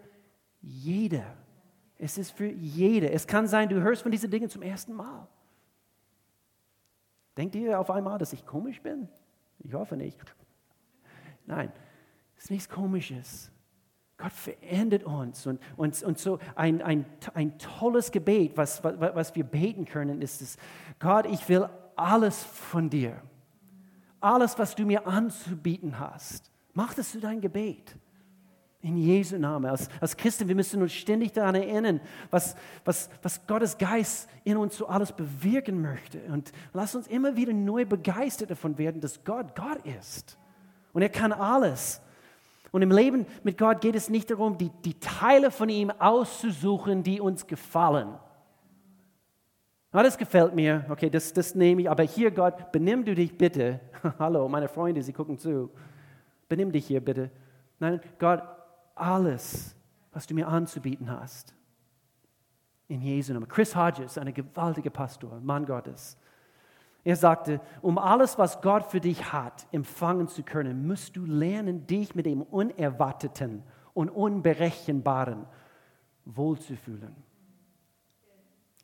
[0.61, 1.24] jeder.
[1.98, 3.11] Es ist für jede.
[3.11, 5.26] Es kann sein, du hörst von diesen Dingen zum ersten Mal.
[7.37, 9.09] Denkt ihr auf einmal, dass ich komisch bin?
[9.59, 10.18] Ich hoffe nicht.
[11.46, 11.72] Nein,
[12.37, 13.50] es ist nichts Komisches.
[14.16, 15.46] Gott verändert uns.
[15.46, 17.04] Und, und, und so ein, ein,
[17.35, 20.57] ein tolles Gebet, was, was, was wir beten können, ist es,
[20.98, 23.20] Gott, ich will alles von dir.
[24.20, 26.50] alles, was du mir anzubieten hast.
[26.72, 27.94] Mach das zu dein Gebet.
[28.80, 29.70] In Jesu Namen.
[29.70, 32.54] Als, als Christen, wir müssen uns ständig daran erinnern, was,
[32.85, 36.20] was, was Gottes Geist in uns so alles bewirken möchte.
[36.24, 40.38] Und lass uns immer wieder neu begeistert davon werden, dass Gott Gott ist.
[40.92, 42.00] Und er kann alles.
[42.72, 47.02] Und im Leben mit Gott geht es nicht darum, die, die Teile von ihm auszusuchen,
[47.02, 48.18] die uns gefallen.
[49.94, 53.38] Na, das gefällt mir, okay, das, das nehme ich, aber hier, Gott, benimm du dich
[53.38, 53.78] bitte.
[54.18, 55.70] Hallo, meine Freunde, sie gucken zu.
[56.48, 57.30] Benimm dich hier bitte.
[57.78, 58.42] Nein, Gott,
[58.96, 59.76] alles,
[60.11, 61.54] was du mir anzubieten hast.
[62.88, 63.46] In Jesu Namen.
[63.46, 66.18] Chris Hodges, ein gewaltiger Pastor, Mann Gottes.
[67.04, 71.87] Er sagte, um alles, was Gott für dich hat, empfangen zu können, musst du lernen,
[71.87, 75.46] dich mit dem Unerwarteten und Unberechenbaren
[76.24, 77.14] wohlzufühlen.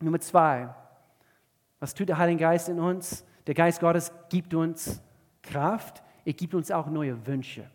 [0.01, 0.73] Nummer zwei,
[1.81, 3.25] was tut der Heilige Geist in uns?
[3.47, 5.03] Der Geist Gottes gibt uns
[5.43, 7.69] Kraft, er gibt uns auch neue Wünsche.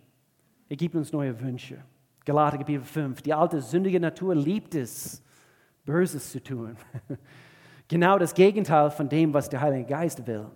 [0.69, 1.83] Er gibt uns neue Wünsche.
[2.23, 3.21] Galater Kapitel 5.
[3.23, 5.21] Die alte sündige Natur liebt es,
[5.85, 6.75] Böses zu tun.
[7.87, 10.47] genau das Gegenteil von dem, was der Heilige Geist will.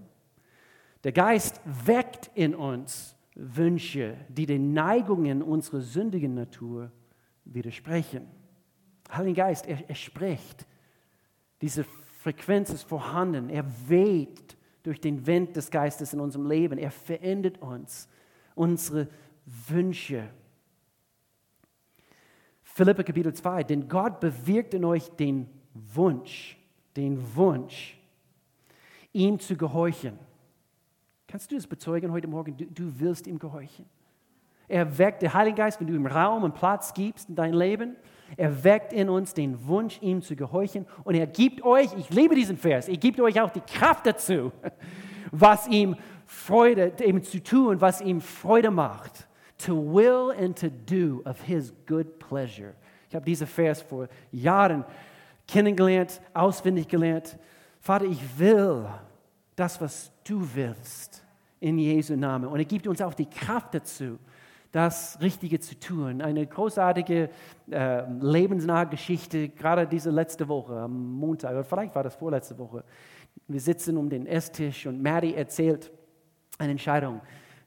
[1.03, 6.91] Der Geist weckt in uns Wünsche, die den Neigungen unserer sündigen Natur
[7.45, 8.27] widersprechen.
[9.07, 10.65] Der Heilige Geist, er, er spricht.
[11.61, 11.85] Diese
[12.19, 13.49] Frequenz ist vorhanden.
[13.49, 16.77] Er weht durch den Wind des Geistes in unserem Leben.
[16.77, 18.09] Er verändert uns,
[18.55, 19.07] unsere
[19.45, 20.29] Wünsche.
[22.61, 26.57] Philippa Kapitel 2, denn Gott bewirkt in euch den Wunsch,
[26.97, 27.97] den Wunsch,
[29.13, 30.19] ihm zu gehorchen.
[31.25, 32.57] Kannst du das bezeugen heute Morgen?
[32.57, 33.85] Du, du willst ihm gehorchen.
[34.67, 37.95] Er weckt, der Heilige Geist, wenn du ihm Raum und Platz gibst in dein Leben,
[38.37, 40.85] er weckt in uns den Wunsch, ihm zu gehorchen.
[41.03, 44.51] Und er gibt euch, ich liebe diesen Vers, er gibt euch auch die Kraft dazu,
[45.31, 49.27] was ihm Freude, eben zu tun, was ihm Freude macht
[49.59, 52.73] to will and to do of his good pleasure.
[53.09, 54.85] Ich habe diesen Vers vor Jahren
[55.47, 57.37] kennengelernt, auswendig gelernt.
[57.79, 58.85] Vater, ich will
[59.55, 61.23] das, was du willst,
[61.59, 62.47] in Jesu Namen.
[62.47, 64.17] Und er gibt uns auch die Kraft dazu,
[64.71, 66.21] das Richtige zu tun.
[66.21, 67.29] Eine großartige
[67.71, 72.83] äh, lebensnahe Geschichte, gerade diese letzte Woche, am Montag, oder vielleicht war das vorletzte Woche.
[73.47, 75.91] Wir sitzen um den Esstisch und Maddie erzählt
[76.57, 77.21] eine Entscheidung,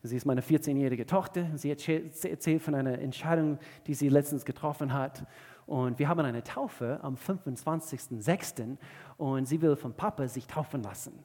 [0.05, 1.47] Sie ist meine 14-jährige Tochter.
[1.55, 5.25] Sie erzählt von einer Entscheidung, die sie letztens getroffen hat.
[5.65, 8.77] Und wir haben eine Taufe am 25.06.
[9.17, 11.25] und sie will von Papa sich taufen lassen.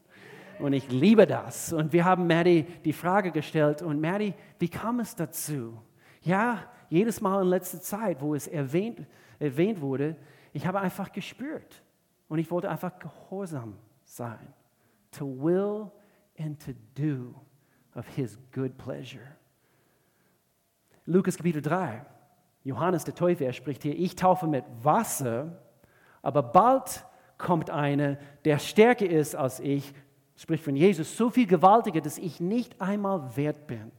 [0.60, 1.74] Und ich liebe das.
[1.74, 3.82] Und wir haben Maddie die Frage gestellt.
[3.82, 5.80] Und Maddie, wie kam es dazu?
[6.22, 9.06] Ja, jedes Mal in letzter Zeit, wo es erwähnt,
[9.40, 10.16] erwähnt wurde,
[10.54, 11.84] ich habe einfach gespürt.
[12.28, 14.54] Und ich wollte einfach gehorsam sein.
[15.12, 15.92] To will
[16.40, 17.34] and to do
[17.96, 19.38] of his good pleasure.
[21.06, 22.06] Lukas Kapitel 3.
[22.64, 25.64] Johannes der Täufer, er spricht hier, ich taufe mit Wasser,
[26.22, 27.06] aber bald
[27.38, 29.94] kommt einer, der stärker ist als ich,
[30.38, 33.92] spricht von Jesus, so viel gewaltiger, dass ich nicht einmal wert bin,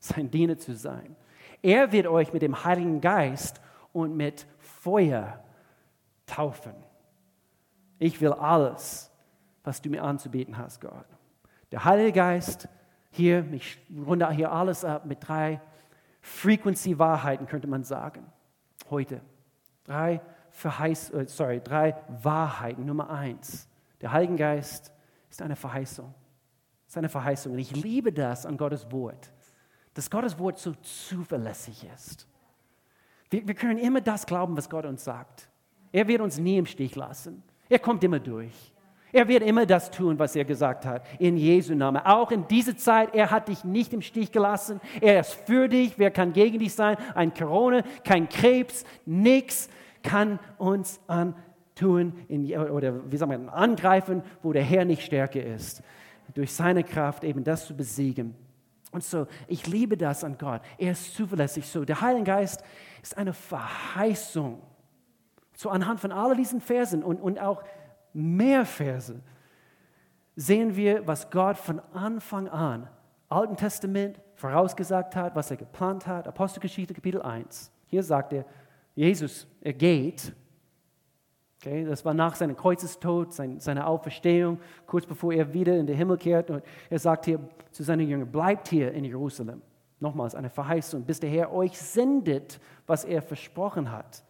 [0.00, 1.16] sein Diener zu sein.
[1.62, 3.60] Er wird euch mit dem Heiligen Geist
[3.92, 5.42] und mit Feuer
[6.26, 6.74] taufen.
[7.98, 9.10] Ich will alles,
[9.62, 11.06] was du mir anzubieten hast, Gott.
[11.70, 12.68] Der Heilige Geist
[13.10, 15.60] hier, ich runde hier alles ab mit drei
[16.20, 18.26] Frequency-Wahrheiten, könnte man sagen,
[18.90, 19.20] heute.
[19.84, 22.84] Drei, Verheiß, äh, sorry, drei Wahrheiten.
[22.84, 23.68] Nummer eins,
[24.00, 24.93] der Heilige Geist
[25.34, 26.14] ist eine Verheißung.
[26.86, 27.54] Ist eine Verheißung.
[27.54, 29.32] Und ich liebe das an Gottes Wort,
[29.92, 32.28] dass Gottes Wort so zuverlässig ist.
[33.30, 35.48] Wir, wir können immer das glauben, was Gott uns sagt.
[35.90, 37.42] Er wird uns nie im Stich lassen.
[37.68, 38.54] Er kommt immer durch.
[39.10, 42.02] Er wird immer das tun, was er gesagt hat, in Jesu Namen.
[42.04, 44.80] Auch in dieser Zeit, er hat dich nicht im Stich gelassen.
[45.00, 45.98] Er ist für dich.
[45.98, 46.96] Wer kann gegen dich sein?
[47.16, 49.68] Ein Corona, kein Krebs, nichts
[50.04, 51.00] kann uns
[51.74, 55.82] antun in, oder wie sagen wir, angreifen, wo der Herr nicht stärker ist.
[56.34, 58.34] Durch seine Kraft eben das zu besiegen.
[58.92, 60.62] Und so, ich liebe das an Gott.
[60.78, 61.84] Er ist zuverlässig so.
[61.84, 62.62] Der Heilige Geist
[63.02, 64.62] ist eine Verheißung.
[65.56, 67.62] So anhand von all diesen Versen und, und auch
[68.12, 69.20] mehr Verse
[70.36, 72.88] sehen wir, was Gott von Anfang an,
[73.28, 76.26] Alten Testament, vorausgesagt hat, was er geplant hat.
[76.26, 77.70] Apostelgeschichte Kapitel 1.
[77.86, 78.44] Hier sagt er,
[78.94, 80.34] Jesus, er geht.
[81.66, 85.96] Okay, das war nach seinem Kreuzestod, sein, seiner Auferstehung, kurz bevor er wieder in den
[85.96, 86.50] Himmel kehrt.
[86.50, 89.62] Und er sagt hier zu seinen Jüngern, bleibt hier in Jerusalem.
[89.98, 94.22] Nochmals eine Verheißung, bis der Herr euch sendet, was er versprochen hat.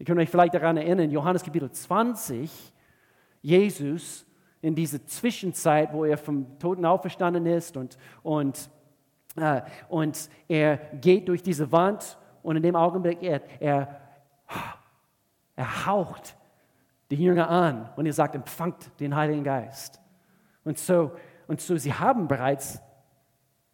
[0.00, 2.50] Ihr könnt euch vielleicht daran erinnern, Johannes Kapitel 20,
[3.40, 4.26] Jesus
[4.60, 8.68] in diese Zwischenzeit, wo er vom Toten auferstanden ist und, und
[9.36, 14.00] Äh, und er geht durch diese Wand und in dem Augenblick, er, er,
[15.56, 16.36] er haucht
[17.10, 20.00] die Jünger an und er sagt, empfangt den Heiligen Geist.
[20.64, 21.12] Und so,
[21.46, 22.80] und so sie haben bereits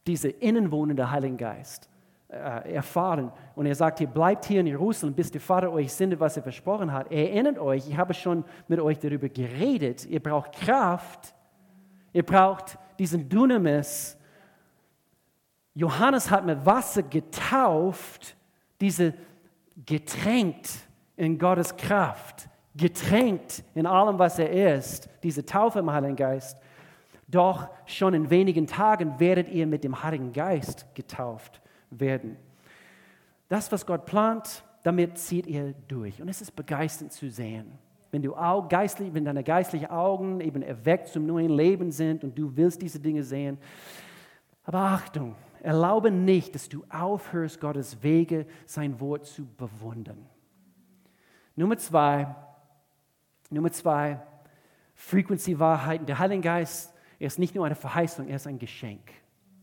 [0.07, 1.89] diese innenwohnende Heiligen Geist
[2.29, 3.33] äh, erfahren.
[3.55, 6.43] Und er sagt, ihr bleibt hier in Jerusalem, bis der Vater euch sendet, was er
[6.43, 7.11] versprochen hat.
[7.11, 11.35] Erinnert euch, ich habe schon mit euch darüber geredet, ihr braucht Kraft,
[12.13, 14.17] ihr braucht diesen Dynamis.
[15.75, 18.37] Johannes hat mit Wasser getauft,
[18.81, 19.15] diese
[19.87, 20.71] getränkt
[21.17, 26.57] in Gottes Kraft, getränkt in allem, was er ist, diese Taufe im Heiligen Geist.
[27.27, 32.37] Doch schon in wenigen Tagen werdet ihr mit dem Heiligen Geist getauft werden.
[33.49, 36.21] Das, was Gott plant, damit zieht ihr durch.
[36.21, 37.79] Und es ist begeisternd zu sehen.
[38.11, 38.35] Wenn, du
[38.69, 42.99] geistlich, wenn deine geistlichen Augen eben erweckt zum neuen Leben sind und du willst diese
[42.99, 43.59] Dinge sehen.
[44.65, 50.27] Aber Achtung, erlaube nicht, dass du aufhörst, Gottes Wege, sein Wort zu bewundern.
[51.55, 52.35] Nummer zwei,
[53.51, 54.21] Nummer zwei,
[54.95, 56.07] Frequency-Wahrheiten.
[56.07, 59.11] Der Heilige Geist, er ist nicht nur eine Verheißung, er ist ein Geschenk.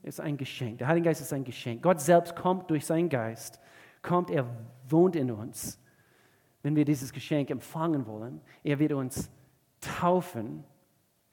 [0.04, 0.80] Er ist ein Geschenk.
[0.80, 1.82] Der Heilige Geist ist ein Geschenk.
[1.82, 3.60] Gott selbst kommt durch seinen Geist,
[4.02, 4.46] kommt, er
[4.88, 5.80] wohnt in uns.
[6.64, 9.30] Wenn wir dieses Geschenk empfangen wollen, er wird uns
[9.80, 10.64] taufen,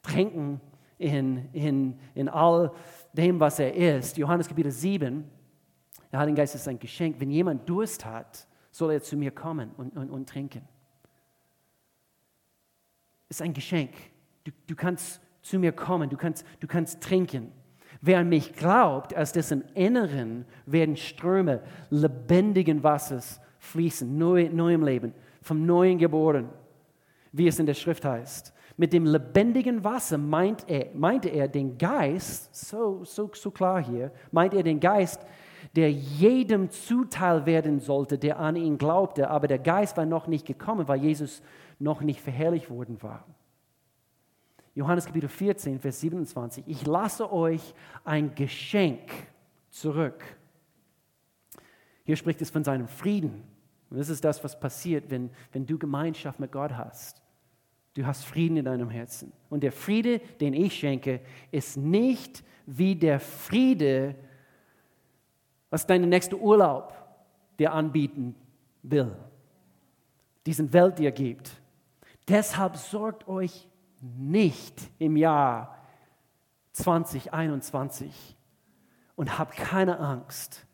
[0.03, 0.61] tränken
[0.99, 2.73] in, in, in all
[3.13, 4.17] dem, was er ist.
[4.17, 5.25] Johannes Kapitel 7,
[6.13, 7.17] der Heilige Geist ist ein Geschenk.
[7.19, 10.63] Wenn jemand Durst hat, soll er zu mir kommen und, und, und trinken.
[13.35, 13.91] Ist ein Geschenk.
[14.45, 17.51] Du, du kannst zu mir kommen, du kannst, du kannst trinken.
[18.01, 25.15] Wer an mich glaubt, aus dessen Inneren werden Ströme lebendigen Wassers fließen, neu, neuem Leben,
[25.43, 26.49] vom Neuen geboren,
[27.33, 28.53] wie es in der Schrift heißt.
[28.77, 34.13] Mit dem lebendigen Wasser meint er, meinte er den Geist, so, so, so klar hier,
[34.31, 35.27] meint er den Geist,
[35.75, 39.29] der jedem zuteil werden sollte, der an ihn glaubte.
[39.29, 41.43] Aber der Geist war noch nicht gekommen, weil Jesus
[41.79, 43.25] noch nicht verherrlicht worden war.
[44.75, 46.65] Johannes Kapitel 14, Vers 27.
[46.67, 49.11] Ich lasse euch ein Geschenk
[49.71, 50.23] zurück.
[52.05, 53.45] Hier spricht es von seinem Frieden.
[53.91, 57.23] Und das ist das, was passiert, wenn, wenn du Gemeinschaft mit Gott hast.
[57.95, 59.33] Du hast Frieden in deinem Herzen.
[59.49, 61.21] Und der Friede, den ich schenke,
[61.53, 64.17] ist nicht wie der Friede,
[65.71, 66.93] was dein nächster Urlaub
[67.59, 68.35] dir anbieten
[68.83, 69.15] will,
[70.45, 71.63] diesen Welt dir gibt.
[72.29, 73.69] Deshalb sorgt euch
[74.01, 75.79] nicht im Jahr
[76.73, 78.37] 2021
[79.15, 80.67] und hab keine Angst.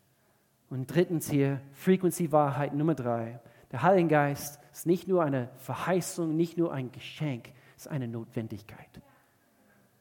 [0.68, 3.40] Und drittens hier, Frequency-Wahrheit Nummer drei.
[3.72, 8.08] Der Heilige Geist ist nicht nur eine Verheißung, nicht nur ein Geschenk, es ist eine
[8.08, 9.00] Notwendigkeit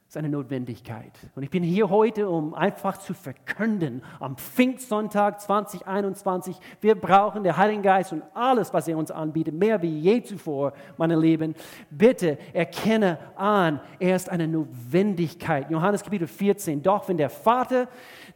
[0.09, 1.11] ist eine Notwendigkeit.
[1.35, 7.55] Und ich bin hier heute, um einfach zu verkünden, am Pfingstsonntag 2021, wir brauchen den
[7.55, 11.53] Heiligen Geist und alles, was er uns anbietet, mehr wie je zuvor, meine Lieben.
[11.91, 15.69] Bitte erkenne an, er ist eine Notwendigkeit.
[15.69, 17.87] Johannes Kapitel 14, doch wenn der Vater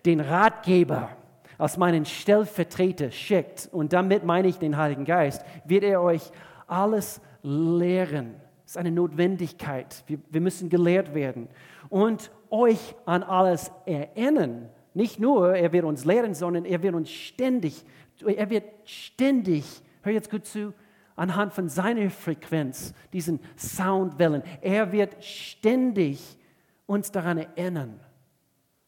[0.06, 1.10] den Ratgeber
[1.58, 6.32] als meinen Stellvertreter schickt, und damit meine ich den Heiligen Geist, wird er euch
[6.68, 8.43] alles lehren
[8.74, 10.04] ist eine Notwendigkeit.
[10.08, 11.48] Wir, wir müssen gelehrt werden
[11.90, 14.70] und euch an alles erinnern.
[14.96, 17.86] Nicht nur, er wird uns lehren, sondern er wird uns ständig,
[18.26, 20.74] er wird ständig, hör jetzt gut zu,
[21.16, 26.40] anhand von seiner Frequenz, diesen Soundwellen, er wird ständig
[26.88, 28.00] uns daran erinnern,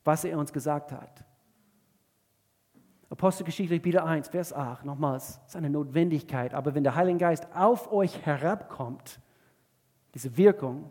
[0.04, 1.24] was er uns gesagt hat.
[3.12, 6.56] Apostelgeschichte Kapitel 1, Vers 8, nochmals, ist eine Notwendigkeit.
[6.56, 9.20] Aber wenn der Heilige Geist auf euch herabkommt,
[10.16, 10.90] diese Wirkung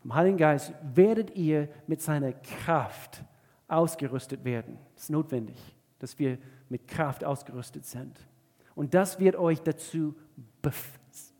[0.00, 3.24] vom Heiligen Geist, werdet ihr mit seiner Kraft
[3.66, 4.78] ausgerüstet werden.
[4.94, 5.56] Es ist notwendig,
[5.98, 8.18] dass wir mit Kraft ausgerüstet sind.
[8.74, 10.14] Und das wird euch dazu,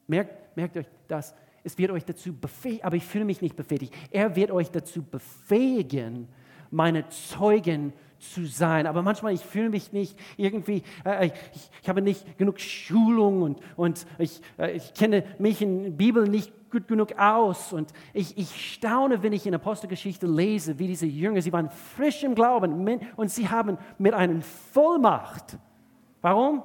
[0.06, 3.94] merkt, merkt euch das, es wird euch dazu befähigen, aber ich fühle mich nicht befähigt.
[4.10, 6.28] Er wird euch dazu befähigen,
[6.70, 8.86] meine Zeugen zu zu sein.
[8.86, 11.32] Aber manchmal, ich fühle mich nicht irgendwie, äh, ich,
[11.82, 16.28] ich, habe nicht genug Schulung und, und ich, äh, ich kenne mich in der Bibel
[16.28, 17.72] nicht gut genug aus.
[17.72, 22.22] Und ich, ich staune, wenn ich in Apostelgeschichte lese, wie diese Jünger, sie waren frisch
[22.22, 24.40] im Glauben und sie haben mit einer
[24.72, 25.58] Vollmacht.
[26.20, 26.62] Warum?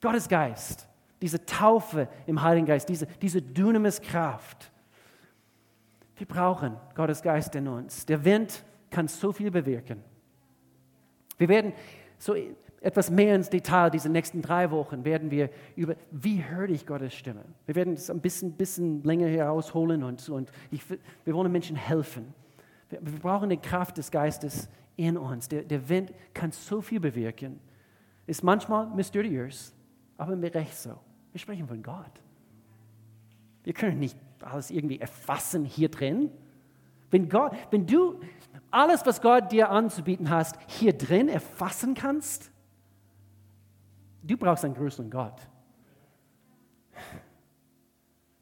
[0.00, 0.86] Gottes Geist,
[1.22, 4.70] diese Taufe im Heiligen Geist, diese, diese Dynamis-Kraft.
[6.16, 8.04] Wir brauchen Gottes Geist in uns.
[8.06, 10.02] Der Wind kann so viel bewirken.
[11.38, 11.72] Wir werden
[12.18, 12.34] so
[12.80, 17.14] etwas mehr ins Detail, diese nächsten drei Wochen, werden wir über, wie höre ich Gottes
[17.14, 17.44] Stimme?
[17.64, 20.82] Wir werden es ein bisschen, bisschen länger herausholen und, und ich,
[21.24, 22.34] wir wollen Menschen helfen.
[22.90, 25.48] Wir, wir brauchen die Kraft des Geistes in uns.
[25.48, 27.58] Der, der Wind kann so viel bewirken.
[28.26, 29.74] Ist manchmal mysteriös,
[30.18, 30.98] aber mir recht so.
[31.32, 32.22] Wir sprechen von Gott.
[33.64, 36.30] Wir können nicht alles irgendwie erfassen hier drin.
[37.10, 38.20] Wenn, Gott, wenn du
[38.74, 42.50] alles, was Gott dir anzubieten hast, hier drin erfassen kannst,
[44.22, 45.40] du brauchst einen größeren Gott.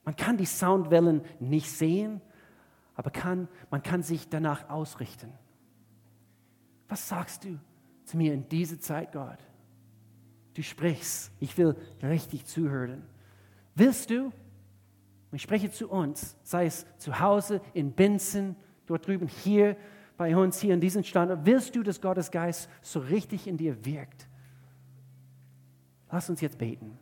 [0.04, 2.20] Man kann die Soundwellen nicht sehen,
[2.94, 5.32] aber kann, man kann sich danach ausrichten.
[6.88, 7.58] Was sagst du
[8.04, 9.38] zu mir in dieser Zeit, Gott?
[10.54, 11.30] Du sprichst.
[11.40, 13.02] Ich will richtig zuhören.
[13.74, 14.32] Willst du?
[15.32, 18.54] Ich spreche zu uns, sei es zu Hause, in Binzen,
[18.84, 19.78] dort drüben, hier
[20.16, 21.44] bei uns, hier in diesem Standort.
[21.44, 24.28] Willst du, dass Gottes Geist so richtig in dir wirkt?
[26.10, 26.98] Lass uns jetzt beten.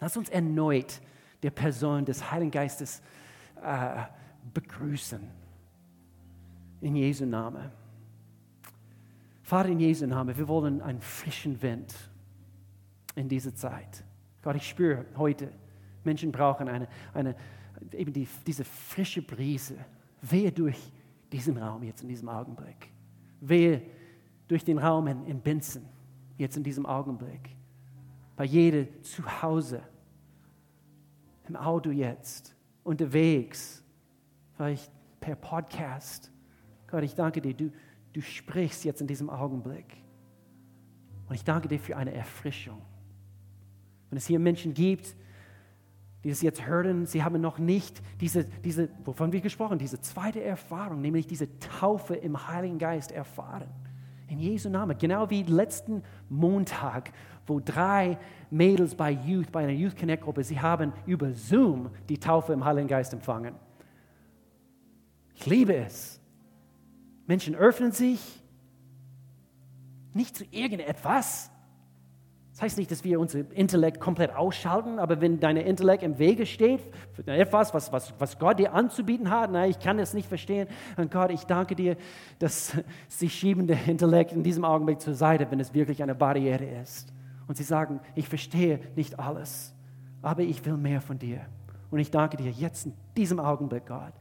[0.00, 1.00] Lass uns erneut
[1.42, 3.02] der Person des Heiligen Geistes
[3.62, 4.02] äh,
[4.52, 5.20] begrüßen.
[6.80, 7.70] In Jesu Namen.
[9.42, 11.94] Vater, in Jesu Namen, wir wollen einen frischen Wind
[13.14, 14.04] in dieser Zeit.
[14.42, 15.50] Gott, ich spüre heute,
[16.02, 17.34] Menschen brauchen eine, eine,
[17.92, 19.76] eben die, diese frische Brise.
[20.20, 20.92] Wehe durch
[21.34, 22.92] diesen Raum jetzt in diesem Augenblick.
[23.40, 23.82] Wehe
[24.46, 25.84] durch den Raum in, in Binzen
[26.38, 27.56] jetzt in diesem Augenblick.
[28.36, 29.82] Bei jedem zu Hause,
[31.48, 32.54] im Auto jetzt,
[32.84, 33.82] unterwegs,
[34.52, 36.30] vielleicht per Podcast.
[36.86, 37.72] Gott, ich danke dir, du,
[38.12, 39.96] du sprichst jetzt in diesem Augenblick.
[41.28, 42.80] Und ich danke dir für eine Erfrischung.
[44.08, 45.16] Wenn es hier Menschen gibt,
[46.24, 50.42] die das jetzt hören, sie haben noch nicht diese, diese, wovon wir gesprochen, diese zweite
[50.42, 53.68] Erfahrung, nämlich diese Taufe im Heiligen Geist erfahren.
[54.28, 54.96] In Jesu Namen.
[54.96, 57.12] Genau wie letzten Montag,
[57.46, 58.18] wo drei
[58.50, 62.64] Mädels bei Youth, bei einer Youth Connect Gruppe, sie haben über Zoom die Taufe im
[62.64, 63.54] Heiligen Geist empfangen.
[65.34, 66.20] Ich liebe es.
[67.26, 68.42] Menschen öffnen sich
[70.14, 71.50] nicht zu irgendetwas,
[72.54, 76.46] das heißt nicht, dass wir unser Intellekt komplett ausschalten, aber wenn dein Intellekt im Wege
[76.46, 76.80] steht
[77.12, 80.68] für etwas, was, was, was Gott dir anzubieten hat, na, ich kann das nicht verstehen,
[80.96, 81.96] dann Gott, ich danke dir,
[82.38, 82.76] dass
[83.08, 87.12] sie schieben der Intellekt in diesem Augenblick zur Seite, wenn es wirklich eine Barriere ist.
[87.48, 89.74] Und sie sagen, ich verstehe nicht alles,
[90.22, 91.40] aber ich will mehr von dir.
[91.90, 94.14] Und ich danke dir jetzt in diesem Augenblick, Gott,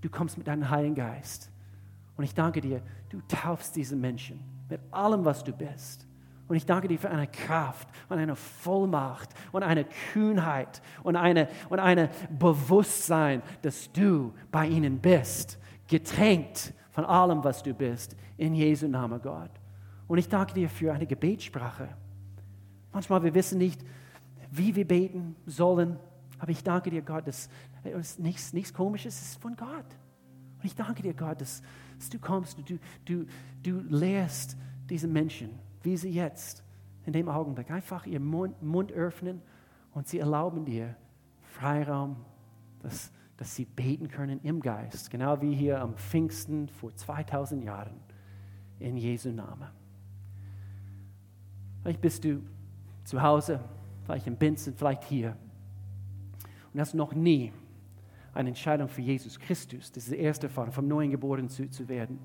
[0.00, 1.52] du kommst mit deinem Heiligen Geist.
[2.16, 6.05] Und ich danke dir, du taufst diese Menschen mit allem, was du bist.
[6.48, 11.48] Und ich danke dir für eine Kraft und eine Vollmacht und eine Kühnheit und eine,
[11.68, 18.54] und eine Bewusstsein, dass du bei ihnen bist, getränkt von allem, was du bist, in
[18.54, 19.50] Jesu Namen, Gott.
[20.06, 21.88] Und ich danke dir für eine Gebetssprache.
[22.92, 23.84] Manchmal wir wissen nicht,
[24.50, 25.98] wie wir beten sollen,
[26.38, 27.48] aber ich danke dir, Gott, dass
[27.82, 29.68] es nichts, nichts Komisches ist von Gott.
[30.58, 31.60] Und ich danke dir, Gott, dass,
[31.98, 33.26] dass du kommst, du, du,
[33.62, 34.56] du lehrst
[34.88, 36.64] diese Menschen wie sie jetzt
[37.06, 39.40] in dem Augenblick einfach ihren Mund, Mund öffnen
[39.92, 40.96] und sie erlauben dir
[41.42, 42.16] Freiraum,
[42.82, 47.94] dass, dass sie beten können im Geist, genau wie hier am Pfingsten vor 2000 Jahren
[48.80, 49.68] in Jesu Namen.
[51.82, 52.42] Vielleicht bist du
[53.04, 53.60] zu Hause,
[54.04, 55.36] vielleicht in Binzen, vielleicht hier
[56.74, 57.52] und hast noch nie
[58.34, 61.88] eine Entscheidung für Jesus Christus, das ist die erste Erfahrung, vom Neuen geboren zu, zu
[61.88, 62.18] werden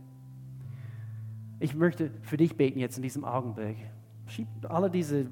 [1.61, 3.77] ich möchte für dich beten jetzt in diesem Augenblick.
[4.25, 5.27] Schieb alle diese,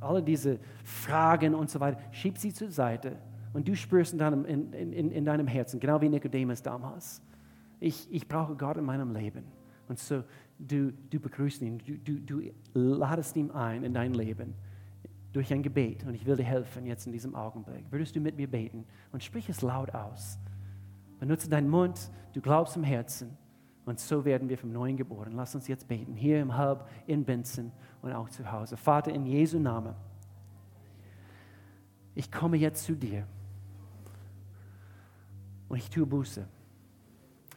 [0.00, 3.16] alle diese Fragen und so weiter, schieb sie zur Seite.
[3.52, 7.22] Und du spürst in deinem, in, in, in deinem Herzen, genau wie Nikodemus damals,
[7.80, 9.44] ich, ich brauche Gott in meinem Leben.
[9.88, 10.22] Und so,
[10.58, 14.54] du, du begrüßt ihn, du, du, du ladest ihn ein in dein Leben
[15.32, 16.04] durch ein Gebet.
[16.04, 17.84] Und ich will dir helfen jetzt in diesem Augenblick.
[17.90, 20.38] Würdest du mit mir beten und sprich es laut aus.
[21.18, 23.36] Benutze deinen Mund, du glaubst im Herzen.
[23.84, 25.32] Und so werden wir vom Neuen geboren.
[25.32, 27.72] Lass uns jetzt beten, hier im Hub, in Benson
[28.02, 28.76] und auch zu Hause.
[28.76, 29.94] Vater, in Jesu Namen,
[32.14, 33.26] ich komme jetzt zu dir
[35.68, 36.46] und ich tue Buße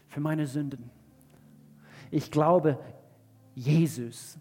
[0.07, 0.89] für meine Sünden.
[2.11, 2.79] Ich glaube,
[3.55, 4.37] Jesus,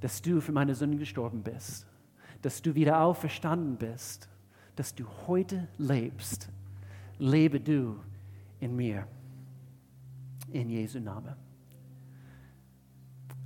[0.00, 1.86] dass du für meine Sünden gestorben bist,
[2.42, 4.28] dass du wieder auferstanden bist,
[4.76, 6.50] dass du heute lebst.
[7.18, 7.98] Lebe du
[8.60, 9.06] in mir
[10.54, 11.34] in Jesu Namen.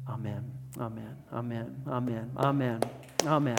[0.06, 0.44] Amen,
[0.78, 2.80] Amen, Amen, Amen, Amen,
[3.26, 3.56] Amen.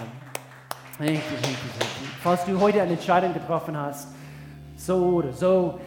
[0.97, 2.07] Thank you, thank you, thank you.
[2.21, 4.09] Falls du heute eine Entscheidung getroffen hast,
[4.75, 5.79] so oder so,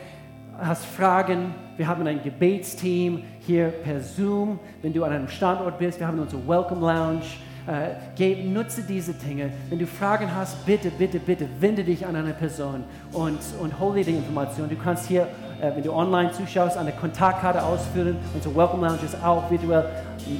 [0.59, 4.59] hast Fragen, wir haben ein Gebetsteam hier per Zoom.
[4.83, 7.27] Wenn du an einem Standort bist, wir haben unsere Welcome Lounge.
[7.67, 9.53] Äh, geh, nutze diese Dinge.
[9.69, 12.83] Wenn du Fragen hast, bitte, bitte, bitte, wende dich an eine Person
[13.13, 14.69] und, und hol dir die Information.
[14.69, 15.29] Du kannst hier
[15.63, 18.17] wenn du online zuschaust, eine Kontaktkarte ausfüllen.
[18.35, 19.85] Unsere Welcome Lounge ist auch virtuell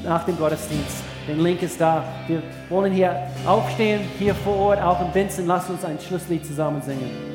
[0.03, 1.03] nach dem Gottesdienst.
[1.27, 2.03] Der Link ist da.
[2.27, 3.15] Wir wollen hier
[3.45, 5.47] aufstehen, hier vor Ort, auch in Vincent.
[5.47, 7.32] Lass uns ein Schlusslied zusammen singen.